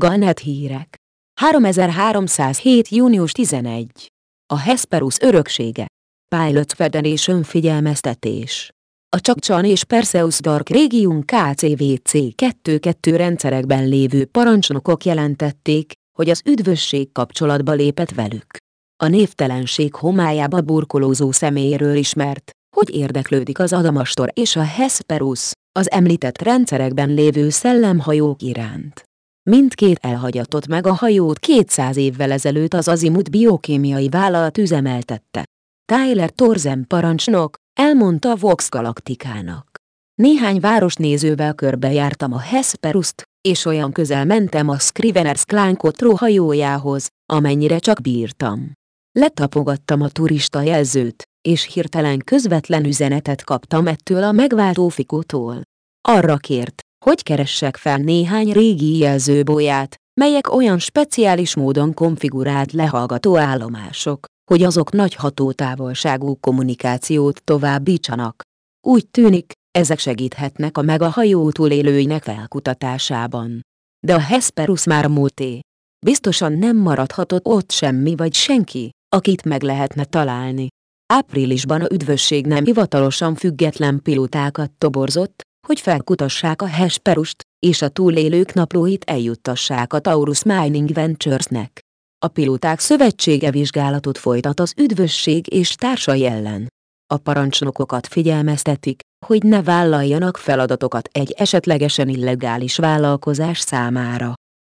[0.00, 0.96] Galnet hírek.
[1.40, 2.88] 3307.
[2.88, 4.12] június 11.
[4.52, 5.86] A Hesperus öröksége.
[6.36, 8.70] Pilot Federation figyelmeztetés.
[9.16, 17.12] A Csakcsan és Perseus Dark Region KCVC 2-2 rendszerekben lévő parancsnokok jelentették, hogy az üdvösség
[17.12, 18.56] kapcsolatba lépett velük.
[19.02, 26.42] A névtelenség homályába burkolózó személyről ismert, hogy érdeklődik az Adamastor és a Hesperus, az említett
[26.42, 29.10] rendszerekben lévő szellemhajók iránt.
[29.50, 35.44] Mindkét elhagyatott meg a hajót 200 évvel ezelőtt az Azimut biokémiai vállalat üzemeltette.
[35.92, 39.70] Tyler Torzen parancsnok, elmondta Vox Galaktikának.
[40.14, 48.00] Néhány városnézővel körbejártam a Hesperust, és olyan közel mentem a Scriveners Klánkotró hajójához, amennyire csak
[48.00, 48.72] bírtam.
[49.12, 55.60] Letapogattam a turista jelzőt, és hirtelen közvetlen üzenetet kaptam ettől a megváltó fikótól.
[56.08, 64.24] Arra kért, hogy keressek fel néhány régi jelzőbolyát, melyek olyan speciális módon konfigurált lehallgató állomások,
[64.50, 68.42] hogy azok nagy hatótávolságú kommunikációt továbbítsanak.
[68.86, 73.60] Úgy tűnik, ezek segíthetnek a meg a hajó túlélőinek felkutatásában.
[74.06, 75.60] De a Hesperus már múlté.
[76.06, 80.66] Biztosan nem maradhatott ott semmi vagy senki, akit meg lehetne találni.
[81.12, 88.52] Áprilisban a üdvösség nem hivatalosan független pilótákat toborzott, hogy felkutassák a Hesperust, és a túlélők
[88.52, 91.80] naplóit eljuttassák a Taurus Mining Venturesnek.
[92.24, 96.68] A pilóták szövetsége vizsgálatot folytat az üdvösség és társai ellen.
[97.14, 104.34] A parancsnokokat figyelmeztetik, hogy ne vállaljanak feladatokat egy esetlegesen illegális vállalkozás számára.